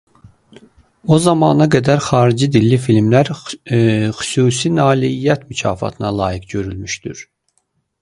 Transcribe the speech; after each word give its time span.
O 1.15 1.19
zamana 1.25 1.67
qədər 1.75 2.01
xarici 2.05 2.49
dilli 2.57 2.79
filmlər 2.87 3.31
Xüsusi 3.45 4.75
Nailiyyət 4.81 5.49
mükafatına 5.55 6.15
layiq 6.21 6.53
görülmüşdür. 6.59 7.27